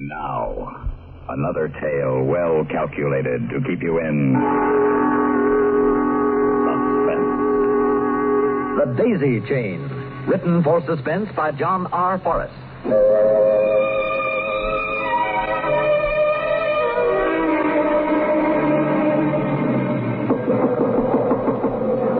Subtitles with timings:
[0.00, 0.90] Now,
[1.28, 4.36] another tale well calculated to keep you in
[6.62, 7.34] suspense.
[8.78, 9.80] The Daisy Chain,
[10.28, 12.20] written for suspense by John R.
[12.20, 12.54] Forrest.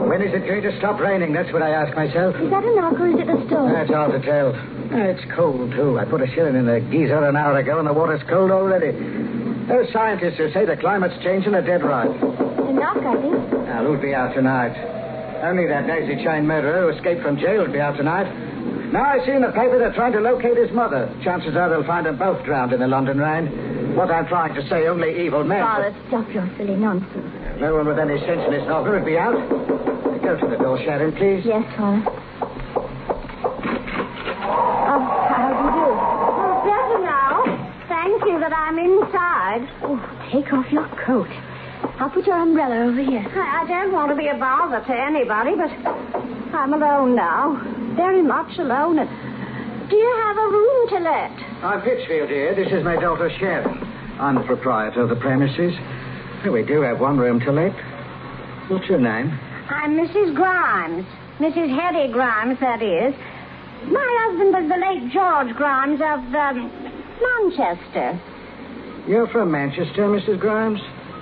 [0.09, 1.31] When is it going to stop raining?
[1.31, 2.35] That's what I ask myself.
[2.35, 3.71] Is that a knock or is it a stove?
[3.71, 4.78] That's hard to tell.
[4.91, 5.99] Ah, It's cold, too.
[5.99, 8.91] I put a shilling in the geyser an hour ago, and the water's cold already.
[9.67, 12.09] Those scientists who say the climate's changing are dead right.
[12.09, 13.53] Knock, I think.
[13.69, 14.73] Now, who'll be out tonight?
[15.43, 18.27] Only that daisy chain murderer who escaped from jail will be out tonight.
[18.91, 21.07] Now I see in the paper they're trying to locate his mother.
[21.23, 23.95] Chances are they'll find them both drowned in the London rain.
[23.95, 25.61] What I'm trying to say, only evil men.
[25.61, 27.29] Father, stop your silly nonsense.
[27.61, 29.37] No one with any sense in his novel would be out.
[30.23, 31.45] Go to the door, Sharon, please.
[31.45, 32.01] Yes, Father.
[34.89, 35.85] Oh, how do you do?
[35.87, 37.45] Oh, better now.
[38.49, 39.61] Thank that I'm inside.
[39.83, 40.01] Oh,
[40.33, 41.29] take off your coat.
[42.01, 43.21] I'll put your umbrella over here.
[43.21, 45.69] I I don't want to be a bother to anybody, but
[46.55, 47.61] I'm alone now.
[47.95, 48.97] Very much alone.
[48.97, 49.09] And
[49.89, 51.31] do you have a room to let?
[51.63, 52.55] I'm Pitchfield here.
[52.55, 53.77] This is my daughter, Sharon.
[54.19, 55.73] I'm the proprietor of the premises.
[56.49, 57.75] We do have one room to let.
[58.71, 59.29] What's your name?
[59.69, 60.33] I'm Mrs.
[60.33, 61.05] Grimes.
[61.37, 61.69] Mrs.
[61.69, 63.13] Hetty Grimes, that is.
[63.93, 66.89] My husband was the late George Grimes of um,
[67.21, 68.19] Manchester.
[69.09, 70.39] You're from Manchester, Mrs.
[70.39, 70.79] Grimes?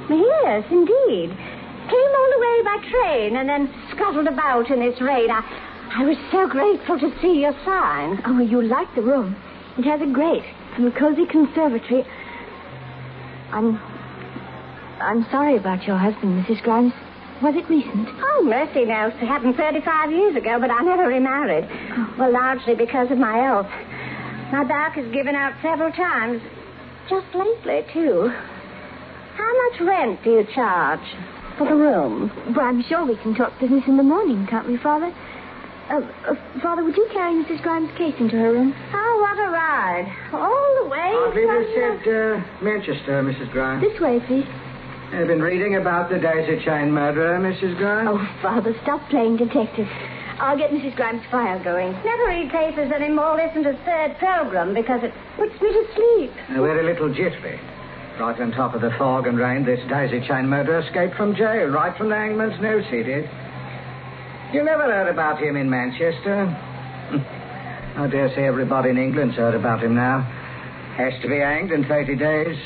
[0.09, 1.31] Yes, indeed.
[1.31, 5.31] Came all the way by train and then scuttled about in this rain.
[5.31, 5.39] I,
[5.95, 8.21] I was so grateful to see your sign.
[8.25, 9.37] Oh, you like the room.
[9.77, 10.43] It has a grate
[10.75, 12.03] and a cozy conservatory.
[13.53, 13.79] I'm.
[14.99, 16.61] I'm sorry about your husband, Mrs.
[16.63, 16.91] Grimes.
[17.41, 18.09] Was it recent?
[18.19, 19.07] Oh, mercy no.
[19.07, 21.63] It happened 35 years ago, but I never remarried.
[21.71, 22.15] Oh.
[22.19, 23.71] Well, largely because of my health.
[24.51, 26.41] My back has given out several times.
[27.09, 28.29] Just lately, too.
[29.35, 30.99] How much rent do you charge
[31.57, 32.31] for the room?
[32.55, 35.13] Well, I'm sure we can talk business in the morning, can't we, Father?
[35.89, 37.61] Uh, uh, Father, would you carry Mrs.
[37.63, 38.75] Grimes' case into her room?
[38.93, 40.11] Oh, what a ride.
[40.33, 43.51] All the way I believe from you said uh, Manchester, Mrs.
[43.53, 43.81] Grimes.
[43.81, 44.45] This way, please.
[45.13, 47.77] I've been reading about the daisy chain murderer, Mrs.
[47.77, 48.09] Grimes.
[48.11, 49.87] Oh, Father, stop playing detective.
[50.39, 50.95] I'll get Mrs.
[50.95, 51.93] Grimes' fire going.
[52.05, 53.37] Never read papers anymore.
[53.37, 56.31] Listen to Third Programme because it puts me to sleep.
[56.51, 57.59] We're a little jittery.
[58.19, 61.67] Right on top of the fog and rain, this daisy chain murderer escaped from jail,
[61.67, 63.29] right from the hangman's noose, he did.
[64.53, 66.45] You never heard about him in Manchester?
[67.97, 70.21] I dare say everybody in England's heard about him now.
[70.97, 72.57] Has to be hanged in 30 days.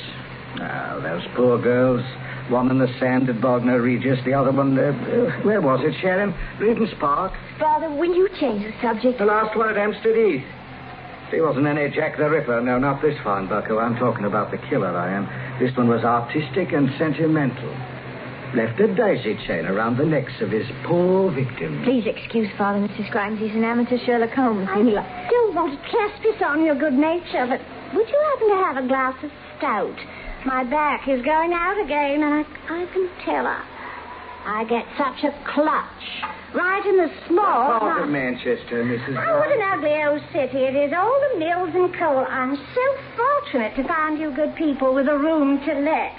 [0.59, 2.03] Oh, those poor girls.
[2.49, 5.93] One in the sand at Bognor Regis, the other one, uh, uh, where was it,
[6.01, 6.33] Sharon?
[6.59, 7.33] Regent's Park.
[7.59, 9.19] Father, will you change the subject?
[9.19, 10.43] The last one at Hampstead Heath.
[11.31, 12.59] He wasn't any Jack the Ripper.
[12.59, 13.79] No, not this fine bucko.
[13.79, 15.25] I'm talking about the killer, I am.
[15.59, 17.71] This one was artistic and sentimental.
[18.53, 21.85] Left a daisy chain around the necks of his poor victims.
[21.85, 23.09] Please excuse Father, Mrs.
[23.09, 23.39] Grimes.
[23.39, 24.67] He's an amateur Sherlock Holmes.
[24.69, 24.83] I
[25.31, 27.61] don't want to trespass on your good nature, but
[27.95, 29.95] would you happen to have a glass of stout?
[30.45, 33.63] My back is going out again, and I, I can tell her.
[34.45, 36.25] I get such a clutch.
[36.53, 37.79] Right in the small.
[37.79, 39.15] Part of Manchester, Mrs.
[39.15, 40.91] Oh, what an ugly old city it is.
[40.97, 42.25] All the mills and coal.
[42.27, 42.85] I'm so
[43.15, 46.11] fortunate to find you good people with a room to let.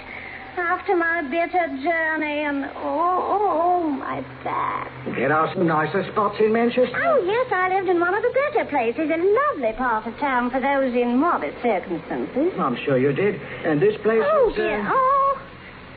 [0.57, 4.91] After my bitter journey and oh, oh, oh, my back.
[5.15, 6.93] There are some nicer spots in Manchester.
[6.95, 9.09] Oh, yes, I lived in one of the better places.
[9.09, 12.53] A lovely part of town for those in modest circumstances.
[12.59, 13.35] I'm sure you did.
[13.65, 14.83] And this place Oh, was, uh, dear.
[14.87, 15.41] Oh,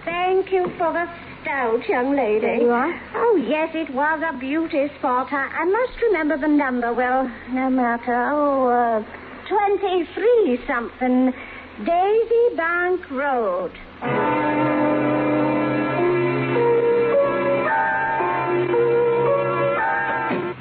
[0.05, 1.07] thank you for the
[1.43, 2.41] stout, young lady.
[2.41, 2.93] There you are.
[3.15, 5.33] Oh, yes, it was a beauty spot.
[5.33, 6.93] I, I must remember the number.
[6.95, 8.15] Well, no matter.
[8.33, 9.05] Oh, uh,
[9.49, 11.33] 23 something
[11.85, 13.73] Daisy Bank Road.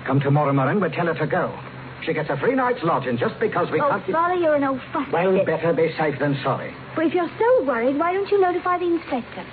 [0.05, 1.49] Come tomorrow morning, we'll tell her to go.
[2.05, 4.03] She gets a free night's lodging just because we Oh, can't...
[4.07, 5.07] Oh, Father, you're an old fuss.
[5.11, 6.71] Well, better be safe than sorry.
[6.95, 9.43] But if you're so worried, why don't you notify the inspector?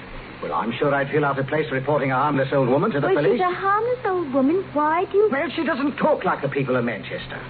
[0.42, 3.06] Well, I'm sure I'd feel out of place reporting a harmless old woman to the
[3.06, 3.32] well, police.
[3.34, 4.62] she's a harmless old woman.
[4.74, 5.28] Why do you...
[5.32, 7.40] Well, she doesn't talk like the people of Manchester.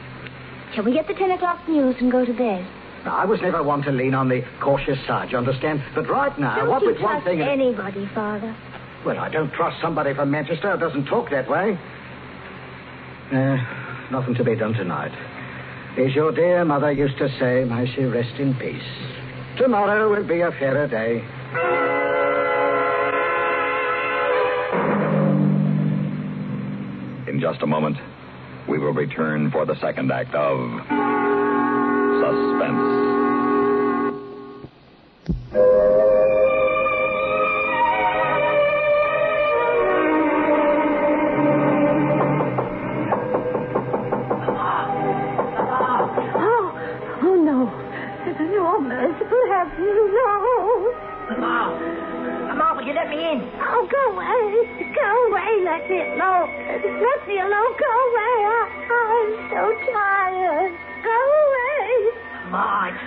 [0.74, 2.64] Shall we get the 10 o'clock news and go to bed?
[3.04, 5.82] Now, I was never one to lean on the cautious side, you understand?
[5.94, 7.40] But right now, don't what you with one trust thing...
[7.40, 8.54] and- anybody, Father.
[9.04, 11.76] Well, I don't trust somebody from Manchester who doesn't talk that way.
[13.32, 13.56] Uh,
[14.12, 15.10] nothing to be done tonight.
[15.98, 18.80] As your dear mother used to say, may she rest in peace.
[19.58, 21.18] Tomorrow will be a fairer day.
[27.28, 27.96] In just a moment,
[28.68, 31.31] we will return for the second act of
[32.22, 33.11] Suspense.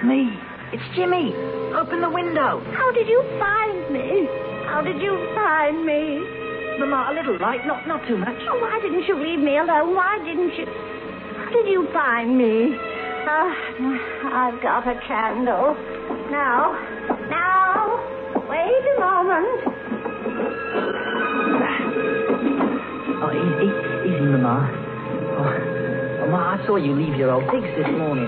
[0.05, 0.29] Me.
[0.71, 1.33] It's Jimmy.
[1.73, 2.61] Open the window.
[2.77, 4.29] How did you find me?
[4.69, 6.21] How did you find me?
[6.79, 8.35] Mama, a little light, not not too much.
[8.49, 9.95] Oh, why didn't you leave me alone?
[9.95, 10.65] Why didn't you?
[11.37, 12.75] How did you find me?
[13.27, 13.53] Ah,
[14.45, 15.73] I've got a candle.
[16.29, 16.75] Now,
[17.29, 17.97] now,
[18.49, 19.75] wait a moment.
[23.23, 23.69] Oh, easy,
[24.09, 24.84] easy, Mama.
[26.29, 28.25] Mama, I saw you leave your old digs this morning.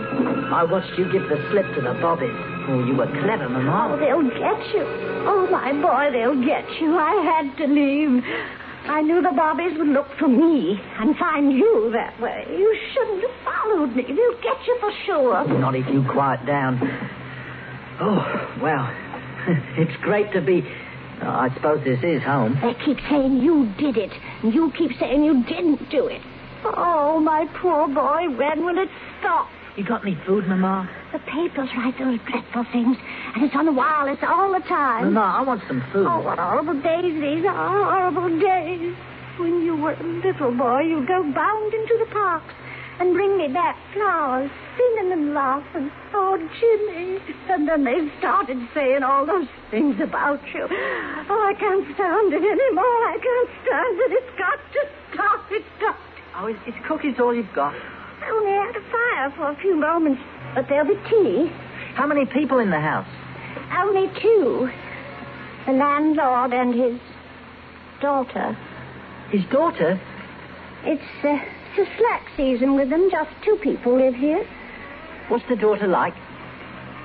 [0.54, 2.36] I watched you give the slip to the bobbies.
[2.70, 3.96] Oh, you were clever, Mamma.
[3.96, 4.86] Oh, they'll get you.
[5.26, 6.98] Oh, my boy, they'll get you.
[6.98, 8.24] I had to leave.
[8.88, 12.46] I knew the Bobbies would look for me and find you that way.
[12.50, 14.04] You shouldn't have followed me.
[14.04, 15.60] They'll get you for sure.
[15.60, 16.80] Not if you quiet down.
[18.00, 18.24] Oh,
[18.62, 18.88] well,
[19.78, 20.64] it's great to be.
[21.20, 22.58] I suppose this is home.
[22.62, 24.12] They keep saying you did it,
[24.44, 26.22] and you keep saying you didn't do it.
[26.66, 28.90] Oh, my poor boy, when will it
[29.20, 29.48] stop?
[29.76, 30.90] You got any food, Mama?
[31.14, 32.98] The papers write those dreadful things,
[33.36, 35.14] and it's on the wireless all the time.
[35.14, 36.08] Mama, I want some food.
[36.10, 38.96] Oh, what horrible days these are, horrible days.
[39.38, 42.54] When you were a little boy, you'd go bound into the parks
[43.00, 45.92] and bring me back flowers, singing and laughing.
[46.16, 47.20] Oh, Jimmy.
[47.48, 50.66] And then they started saying all those things about you.
[50.66, 53.02] Oh, I can't stand it anymore.
[53.14, 54.12] I can't stand it.
[54.18, 54.82] It's got to
[55.14, 55.46] stop.
[55.52, 56.07] It's got to.
[56.40, 57.74] Oh, is, is cookies all you've got?
[57.74, 60.22] I only had a fire for a few moments,
[60.54, 61.50] but there'll be tea.
[61.96, 63.08] How many people in the house?
[63.76, 64.70] Only two.
[65.66, 67.00] The landlord and his
[68.02, 68.56] daughter.
[69.32, 70.00] His daughter?
[70.84, 71.40] It's, uh,
[71.76, 73.10] it's a slack season with them.
[73.10, 74.48] Just two people live here.
[75.30, 76.14] What's the daughter like?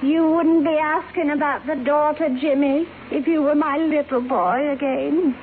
[0.02, 5.34] You wouldn't be asking about the daughter, Jimmy, if you were my little boy again.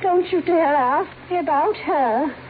[0.00, 2.49] Don't you dare ask me about her.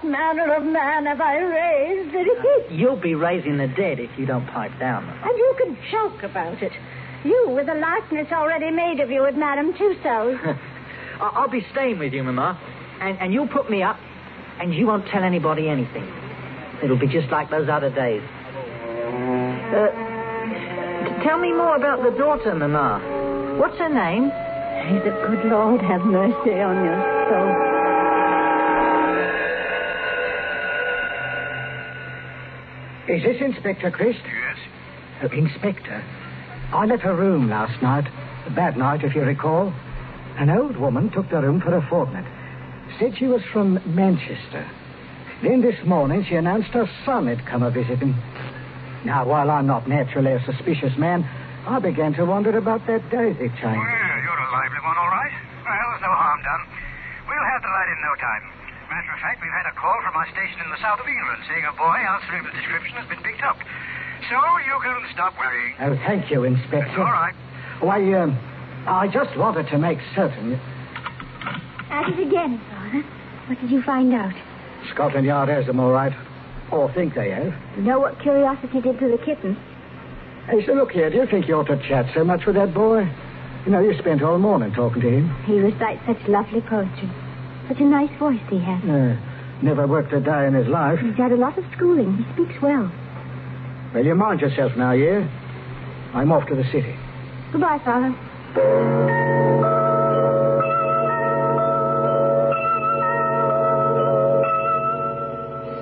[0.00, 2.70] What manner of man have I raised?
[2.70, 5.02] You'll be raising the dead if you don't pipe down.
[5.08, 6.70] and you can joke about it.
[7.24, 10.38] You, with a likeness already made of you with Madame Tussaud's.
[11.20, 12.56] I- I'll be staying with you, Mama.
[13.00, 13.96] And, and you'll put me up,
[14.60, 16.06] and you won't tell anybody anything.
[16.82, 18.22] It'll be just like those other days.
[19.74, 19.90] Uh,
[21.24, 23.56] tell me more about the daughter, Mama.
[23.58, 24.28] What's her name?
[24.28, 27.67] May the good Lord have mercy on your soul.
[33.08, 34.20] Is this Inspector Christ?
[34.22, 34.58] Yes.
[35.22, 36.04] Uh, Inspector,
[36.72, 38.06] I left her room last night.
[38.46, 39.72] A bad night, if you recall.
[40.36, 42.26] An old woman took the room for a fortnight.
[43.00, 44.68] Said she was from Manchester.
[45.42, 48.14] Then this morning she announced her son had come a visiting.
[49.04, 51.24] Now, while I'm not naturally a suspicious man,
[51.66, 53.72] I began to wonder about that daisy chain.
[53.72, 55.32] Well, you're a lively one, all right.
[55.64, 56.62] Well, there's no harm done.
[57.28, 58.57] We'll have the light in no time.
[58.98, 61.38] Matter of fact, we've had a call from our station in the south of England
[61.46, 63.54] saying a boy answering the description has been picked up.
[64.26, 64.34] So
[64.66, 65.78] you can stop worrying.
[65.78, 66.98] Oh, thank you, Inspector.
[66.98, 67.34] All right.
[67.78, 68.34] Why, um,
[68.90, 70.58] I just wanted to make certain.
[71.94, 73.06] At it again, Father.
[73.46, 74.34] What did you find out?
[74.90, 76.12] Scotland Yard has them all right.
[76.72, 77.54] Or think they have.
[77.78, 79.54] You know what curiosity did to the kitten?
[80.50, 82.74] Hey, so look here, do you think you ought to chat so much with that
[82.74, 83.06] boy?
[83.64, 85.30] You know, you spent all morning talking to him.
[85.46, 87.08] He recites such lovely poetry.
[87.68, 88.82] Such a nice voice he has.
[88.82, 89.16] Uh,
[89.62, 90.98] never worked a day in his life.
[91.00, 92.16] He's had a lot of schooling.
[92.16, 92.90] He speaks well.
[93.94, 95.26] Well, you mind yourself now, yeah?
[96.14, 96.94] I'm off to the city.
[97.52, 98.14] Goodbye, Father.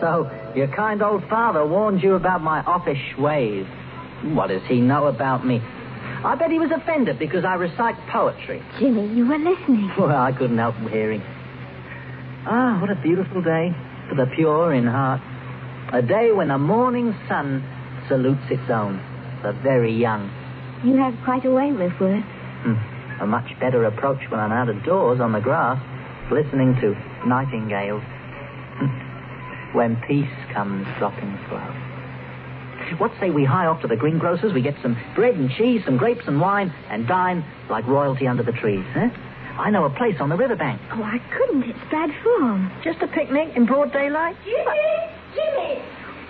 [0.01, 3.67] So, your kind old father warned you about my offish ways.
[4.35, 5.61] What does he know about me?
[6.25, 8.63] I bet he was offended because I recite poetry.
[8.79, 9.91] Jimmy, you were listening.
[9.99, 11.23] Well, I couldn't help hearing.
[12.49, 13.75] Ah, what a beautiful day
[14.09, 15.21] for the pure in heart.
[15.93, 17.65] A day when the morning sun
[18.07, 19.03] salutes its own,
[19.43, 20.31] the very young.
[20.85, 22.25] You have quite a way with words.
[22.63, 22.75] Hmm.
[23.21, 25.83] A much better approach when I'm out of doors on the grass,
[26.31, 26.95] listening to
[27.27, 28.03] nightingales.
[29.75, 31.67] When peace comes dropping slow.
[32.99, 35.97] What say we hie off to the greengrocer's, we get some bread and cheese, some
[35.97, 39.11] grapes and wine, and dine like royalty under the trees, eh?
[39.59, 40.81] I know a place on the riverbank.
[40.93, 41.63] Oh, I couldn't.
[41.65, 42.71] It's bad form.
[42.85, 44.37] Just a picnic in broad daylight?
[44.45, 44.85] Jimmy!
[45.35, 45.83] Jimmy!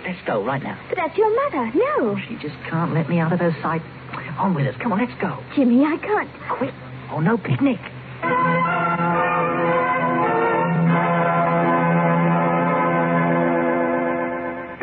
[0.05, 0.79] Let's go right now.
[0.87, 1.71] But that's your mother.
[1.75, 2.15] No.
[2.15, 3.81] Oh, she just can't let me out of her sight.
[4.37, 4.75] On with us.
[4.81, 5.43] Come on, let's go.
[5.55, 6.29] Jimmy, I can't.
[6.57, 6.73] Quick.
[7.11, 7.79] Oh, no picnic.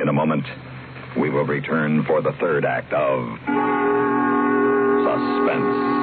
[0.02, 0.44] In a moment,
[1.16, 3.38] we will return for the third act of
[5.04, 5.93] Suspense.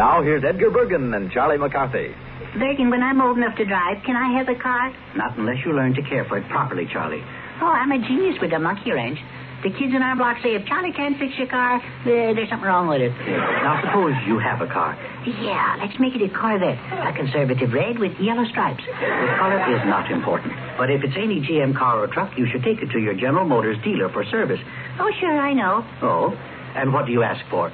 [0.00, 2.16] Now here's Edgar Bergen and Charlie McCarthy.
[2.56, 4.88] Bergen, when I'm old enough to drive, can I have a car?
[5.14, 7.20] Not unless you learn to care for it properly, Charlie.
[7.60, 9.18] Oh, I'm a genius with a monkey wrench.
[9.60, 12.64] The kids in our block say if Charlie can't fix your car, uh, there's something
[12.64, 13.12] wrong with it.
[13.12, 14.96] Now, suppose you have a car.
[15.28, 16.80] Yeah, let's make it a Corvette.
[16.80, 18.80] A conservative red with yellow stripes.
[18.80, 20.56] The color is not important.
[20.80, 23.44] But if it's any GM car or truck, you should take it to your General
[23.44, 24.64] Motors dealer for service.
[24.96, 25.84] Oh, sure, I know.
[26.00, 26.32] Oh?
[26.72, 27.68] And what do you ask for?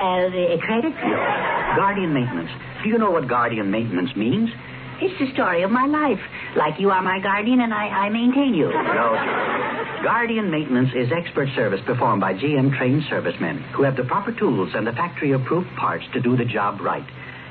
[0.00, 0.94] Uh, the credit?
[1.76, 2.50] Guardian maintenance.
[2.82, 4.48] Do you know what guardian maintenance means?
[5.02, 6.20] It's the story of my life.
[6.56, 8.68] Like you are my guardian and I, I maintain you.
[8.68, 9.16] No.
[10.02, 14.70] Guardian maintenance is expert service performed by GM trained servicemen who have the proper tools
[14.74, 17.06] and the factory approved parts to do the job right.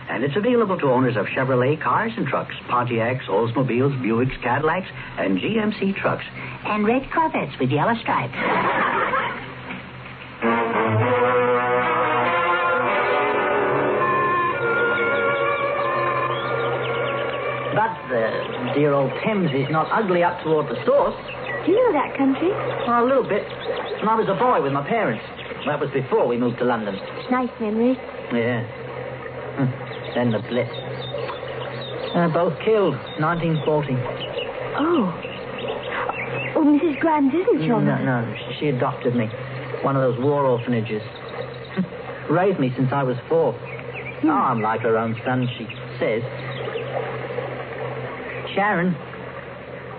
[0.10, 4.88] And it's available to owners of Chevrolet cars and trucks, Pontiacs, Oldsmobiles, Buicks, Cadillacs,
[5.20, 6.25] and GMC trucks.
[6.65, 8.34] And red Corvettes with yellow stripes.
[18.79, 21.15] dear old Thames is not ugly up toward the source.
[21.65, 22.48] Do you know that country?
[22.88, 23.43] Well, a little bit.
[24.00, 25.24] When I was a boy with my parents.
[25.67, 26.95] That was before we moved to London.
[27.29, 27.98] Nice memories.
[28.31, 28.63] Yeah.
[29.59, 29.67] Hmm.
[30.15, 30.71] Then the Blitz.
[32.15, 34.00] Uh, both killed, 1940.
[34.79, 35.12] Oh.
[36.55, 37.00] Oh, Mrs.
[37.01, 38.05] Grimes isn't your No, mother.
[38.31, 39.27] no, she adopted me.
[39.83, 41.03] One of those war orphanages.
[42.31, 43.51] Raised me since I was four.
[44.24, 45.67] Oh, I'm like her own son, she
[46.00, 46.24] says.
[48.60, 48.92] Sharon,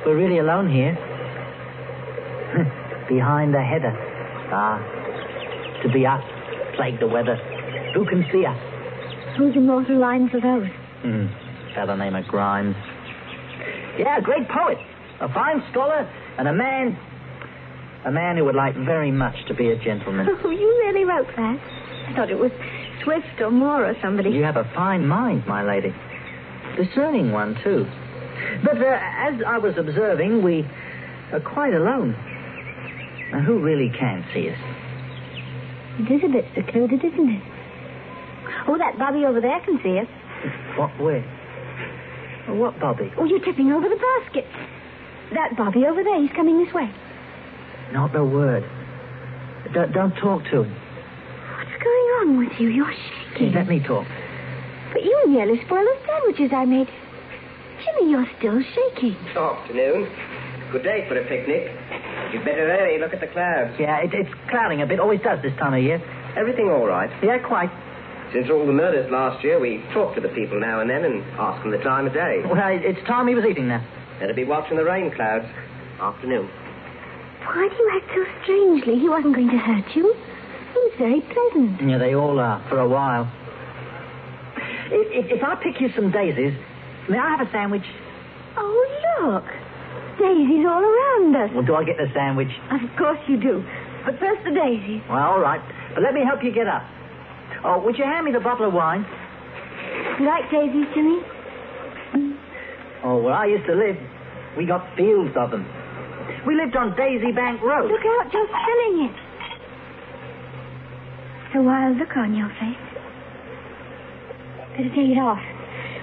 [0.05, 0.93] we're really alone here.
[3.09, 3.89] Behind the heather.
[4.53, 4.77] Ah,
[5.83, 6.21] to be us,
[6.77, 7.37] plague the weather.
[7.95, 8.59] Who can see us?
[9.39, 10.69] Who's Whose immortal lines are those?
[11.01, 11.29] Hmm.
[11.75, 12.77] Fellow name of Grimes.
[13.99, 14.77] Yeah, a great poet.
[15.23, 16.99] A fine scholar and a man.
[18.05, 20.29] A man who would like very much to be a gentleman.
[20.45, 21.59] Oh, you really wrote that?
[22.09, 22.53] I thought it was
[23.05, 24.29] Swift or Moore or somebody.
[24.29, 25.95] You have a fine mind, my lady.
[26.77, 27.87] Discerning one, too.
[28.65, 30.67] But uh, as I was observing, we
[31.33, 32.13] are quite alone.
[33.33, 34.59] Now, who really can see us?
[36.01, 37.43] It is a bit secluded, isn't it?
[38.67, 40.09] Oh, that Bobby over there can see us.
[40.77, 41.23] What, where?
[42.49, 43.13] What, Bobby?
[43.17, 44.47] Oh, you're tipping over the basket.
[45.33, 46.91] That Bobby over there, he's coming this way.
[47.93, 48.65] Not a word.
[49.73, 50.75] Don't, don't talk to him.
[51.57, 52.69] What's going on with you?
[52.69, 52.93] You're
[53.31, 53.53] shaking.
[53.55, 54.07] Let me talk.
[54.93, 56.89] But you nearly spoiled the sandwiches I made.
[57.99, 59.17] Jimmy, you're still shaking.
[59.37, 60.09] Afternoon.
[60.73, 61.67] Good day for a picnic.
[62.33, 62.99] You'd better hurry.
[62.99, 63.75] Look at the clouds.
[63.79, 65.01] Yeah, it, it's clouding a bit.
[65.01, 65.99] Always does this time of year.
[66.37, 67.11] Everything all right?
[67.23, 67.71] Yeah, quite.
[68.33, 71.25] Since all the murders last year, we talk to the people now and then and
[71.41, 72.43] ask them the time of day.
[72.47, 73.85] Well, it's time he was eating now.
[74.21, 75.47] Better be watching the rain clouds.
[76.01, 76.47] Afternoon.
[76.47, 78.99] Why do you act so strangely?
[79.01, 80.15] He wasn't going to hurt you.
[80.15, 81.91] He was very pleasant.
[81.91, 83.31] Yeah, they all are, for a while.
[84.93, 86.55] If, if, if I pick you some daisies,
[87.11, 87.85] may I have a sandwich?
[88.57, 88.87] Oh,
[89.21, 89.45] look.
[90.19, 91.51] Daisies all around us.
[91.55, 92.51] Well, do I get the sandwich?
[92.71, 93.65] Of course you do.
[94.05, 95.03] But first the daisies.
[95.09, 95.61] Well, all right.
[95.95, 96.83] But let me help you get up.
[97.65, 99.05] Oh, would you hand me the bottle of wine?
[100.19, 101.21] You like daisies, Jimmy?
[103.03, 103.97] Oh, where I used to live,
[104.57, 105.67] we got fields of them.
[106.47, 107.91] We lived on Daisy Bank Road.
[107.91, 109.17] Look out, you're spilling it.
[111.47, 112.77] It's a wild look on your face.
[114.77, 115.41] Better take it off.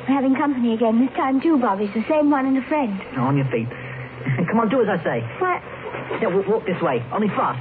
[0.07, 1.03] We're having company again.
[1.03, 2.95] This time, too, Bobby's the same one and a friend.
[3.19, 3.67] On your feet.
[4.47, 5.17] Come on, do as I say.
[5.43, 5.59] What?
[6.23, 7.03] Yeah, we'll walk this way.
[7.11, 7.59] Only fast.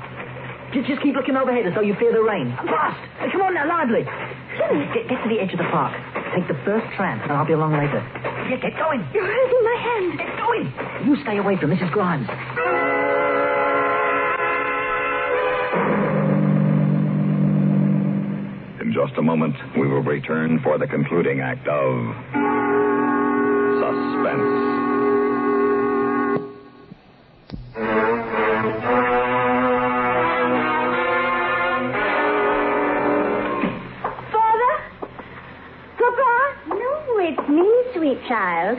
[0.73, 2.55] Just, just keep looking overhead as though you fear the rain.
[2.67, 2.99] Fast!
[3.33, 4.03] Come on now, lively.
[4.07, 4.83] Hmm.
[4.95, 5.95] Get, get to the edge of the park.
[6.35, 8.03] Take the first tram, and I'll be along later.
[8.51, 9.03] Yeah, get going.
[9.15, 10.07] You're hurting my hand.
[10.19, 10.67] Get going.
[11.07, 11.91] You stay away from Mrs.
[11.91, 12.27] Grimes.
[18.87, 22.15] In just a moment, we will return for the concluding act of
[23.83, 24.77] Suspense.
[34.31, 34.75] Father?
[35.99, 36.55] Papa?
[36.69, 38.79] No, it's me, sweet child.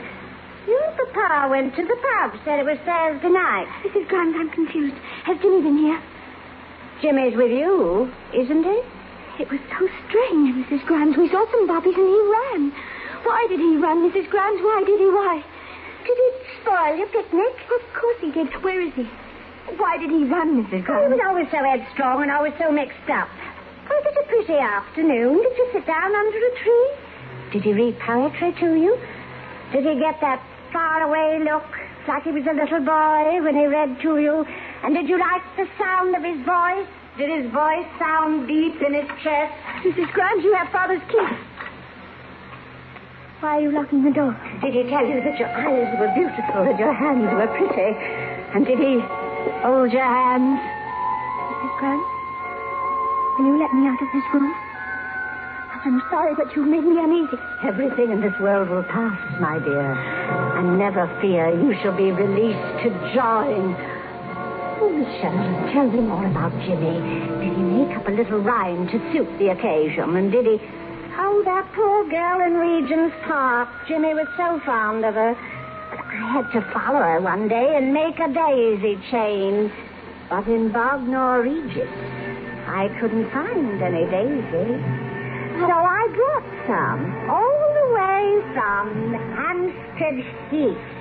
[0.66, 3.66] You and Papa went to the pub, said it was Thursday night.
[3.84, 4.08] Mrs.
[4.08, 4.96] Grimes, I'm confused.
[5.24, 6.02] Has Jimmy been here?
[7.02, 8.80] Jimmy's with you, isn't he?
[9.38, 10.84] It was so strange, Mrs.
[10.86, 11.16] Grimes.
[11.16, 12.72] We saw some bobbies and he ran.
[13.22, 14.28] Why did he run, Mrs.
[14.30, 14.60] Grimes?
[14.62, 15.06] Why did he?
[15.06, 15.44] Why?
[16.04, 16.30] Did he
[16.60, 17.54] spoil your picnic?
[17.70, 18.50] Of course he did.
[18.64, 19.06] Where is he?
[19.76, 20.84] Why did he run, Mrs.
[20.84, 21.12] Grimes?
[21.12, 23.28] was always so headstrong and always so mixed up.
[23.88, 25.38] Was it a pretty afternoon?
[25.38, 26.90] Did you sit down under a tree?
[27.52, 28.98] Did he read poetry to you?
[29.72, 30.42] Did he get that
[30.72, 31.64] faraway look,
[32.08, 34.44] like he was a little boy when he read to you?
[34.82, 36.88] And did you like the sound of his voice?
[37.18, 39.52] Did his voice sound deep in his chest?
[39.82, 40.06] Mrs.
[40.12, 41.26] Grimes, you have Father's key.
[43.40, 44.38] Why are you locking the door?
[44.62, 47.98] Did he tell you that your eyes were beautiful and your hands were pretty?
[48.54, 49.02] And did he
[49.66, 50.62] hold your hands?
[50.62, 51.78] Mrs.
[51.82, 52.06] Grimes,
[53.38, 54.54] will you let me out of this room?
[55.84, 57.38] I'm sorry, but you've made me uneasy.
[57.64, 59.92] Everything in this world will pass, my dear.
[60.58, 63.97] And never fear, you shall be released to join.
[64.80, 67.02] Oh, tell me more about Jimmy.
[67.42, 70.16] Did he make up a little rhyme to suit the occasion?
[70.16, 70.60] And did he...
[71.18, 73.68] Oh, that poor girl in Regent's Park.
[73.88, 75.34] Jimmy was so fond of her.
[75.34, 79.72] I had to follow her one day and make a daisy chain.
[80.30, 81.90] But in Bognor Regis,
[82.68, 84.78] I couldn't find any daisy.
[85.58, 88.22] So I brought some, all the way
[88.54, 90.97] from Hampstead Heath.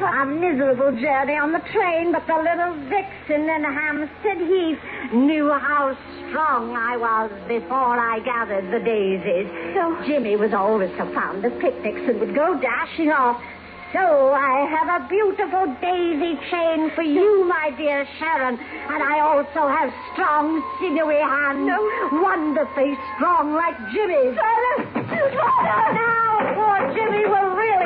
[0.00, 4.78] A miserable journey on the train, but the little vixen in Hampstead Heath
[5.12, 5.96] knew how
[6.28, 9.46] strong I was before I gathered the daisies.
[9.74, 13.40] So Jimmy was always so fond of picnics and would go dashing off.
[13.92, 18.56] So I have a beautiful daisy chain for you, my dear Sharon.
[18.56, 21.66] And I also have strong, sinewy hands.
[21.66, 21.78] No.
[22.22, 24.36] Wonderfully strong like Jimmy's.
[24.36, 27.79] Now, poor Jimmy will really hang.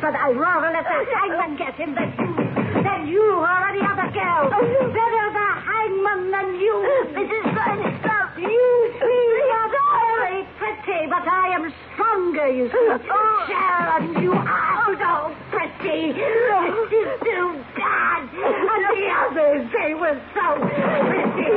[0.00, 4.10] But I'd rather let the hangman get him than you, than you or any other
[4.10, 4.50] girl.
[4.50, 6.74] Oh, Better the hangman than you.
[7.14, 7.46] Mrs.
[7.54, 8.36] Burns, stop.
[8.36, 12.74] You see, you're very pretty, but I am stronger, you see.
[12.74, 13.46] Oh.
[13.46, 16.12] Sharon, you are oh, so pretty.
[16.12, 18.28] This is too bad.
[18.34, 21.54] And the others, they were so pretty.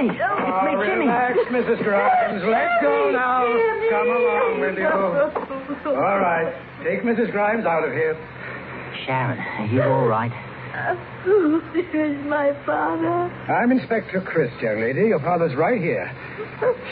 [0.00, 0.16] It's me.
[0.16, 1.06] It's me, Jimmy.
[1.06, 1.84] Relax, Mrs.
[1.84, 2.42] Grimes.
[2.48, 3.44] Let go now.
[3.90, 4.88] Come along with you.
[4.88, 6.54] All right.
[6.84, 7.30] Take Mrs.
[7.32, 8.16] Grimes out of here.
[9.04, 10.32] Sharon, are you all right?
[11.24, 13.28] Who is my father?
[13.52, 15.08] I'm Inspector Chris, young lady.
[15.08, 16.10] Your father's right here.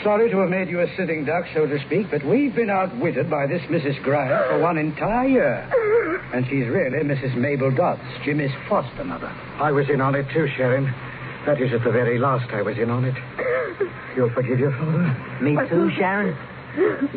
[0.03, 3.29] Sorry to have made you a sitting duck, so to speak, but we've been outwitted
[3.29, 4.01] by this Mrs.
[4.03, 6.21] Grimes for one entire year.
[6.33, 7.35] And she's really Mrs.
[7.37, 9.29] Mabel Dodds, Jimmy's foster mother.
[9.57, 10.93] I was in on it too, Sharon.
[11.49, 13.15] That is at the very last I was in on it.
[14.15, 15.41] You'll forgive your father?
[15.41, 16.37] Me too, Sharon.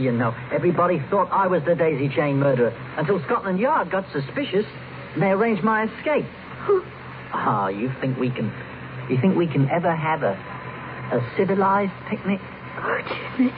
[0.00, 4.64] You know, everybody thought I was the daisy chain murderer until Scotland Yard got suspicious
[5.12, 6.24] and they arranged my escape.
[7.34, 8.52] Ah, you think we can
[9.08, 12.40] you think we can ever have a a civilized picnic?
[12.78, 13.00] Oh,
[13.36, 13.52] Jimmy.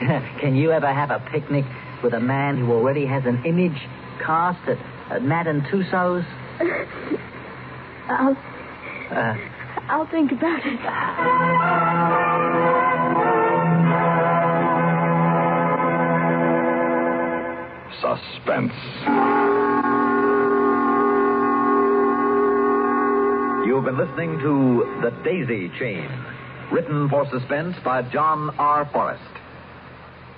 [0.40, 1.64] can you ever have a picnic
[2.04, 3.80] with a man who already has an image
[4.24, 4.78] cast at,
[5.10, 6.26] at Madame Tussauds?
[8.08, 8.36] I'll,
[9.10, 9.34] Uh,
[9.88, 10.80] I'll think about it.
[18.00, 18.72] Suspense.
[23.66, 26.08] You've been listening to The Daisy Chain,
[26.72, 28.88] written for suspense by John R.
[28.92, 29.22] Forrest.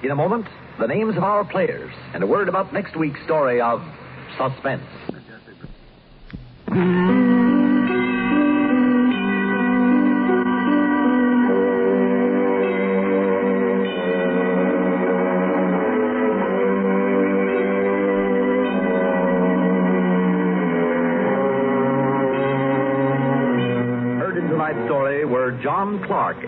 [0.03, 0.47] In a moment,
[0.81, 3.83] the names of our players and a word about next week's story of
[4.37, 4.83] Suspense.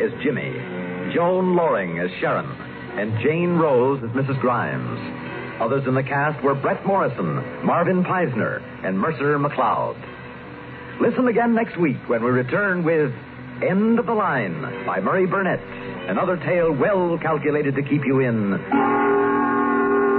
[0.03, 0.51] As Jimmy,
[1.15, 2.51] Joan Loring as Sharon,
[2.99, 4.41] and Jane Rose as Mrs.
[4.41, 5.61] Grimes.
[5.61, 9.97] Others in the cast were Bret Morrison, Marvin Peisner, and Mercer McLeod.
[11.01, 13.13] Listen again next week when we return with
[13.63, 15.61] End of the Line by Murray Burnett,
[16.09, 18.59] another tale well calculated to keep you in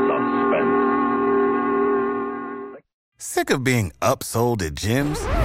[0.08, 0.86] suspense.
[3.18, 5.45] Sick of being upsold at gyms?